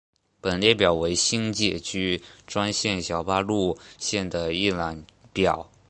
[0.41, 5.69] 本列表为新界区专线小巴路线的一览表。